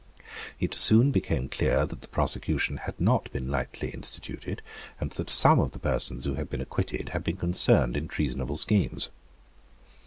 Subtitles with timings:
[0.59, 4.63] It soon became clear that the prosecution had not been lightly instituted,
[4.99, 8.57] and that some of the persons who had been acquitted had been concerned in treasonable
[8.57, 9.09] schemes.